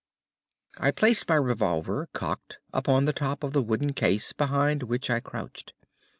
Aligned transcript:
I 0.79 0.89
placed 0.89 1.29
my 1.29 1.35
revolver, 1.35 2.09
cocked, 2.11 2.57
upon 2.73 3.05
the 3.05 3.13
top 3.13 3.43
of 3.43 3.53
the 3.53 3.61
wooden 3.61 3.93
case 3.93 4.33
behind 4.33 4.81
which 4.81 5.11
I 5.11 5.19
crouched. 5.19 5.75